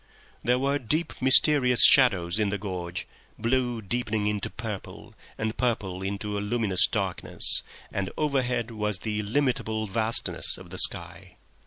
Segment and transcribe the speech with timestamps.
[0.43, 3.07] There were deep, mysterious shadows in the gorge,
[3.37, 7.61] blue deepening into purple, and purple into a luminous darkness,
[7.93, 11.35] and overhead was the illimitable vastness of the sky.